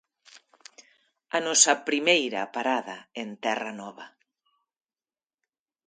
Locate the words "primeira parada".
1.87-2.97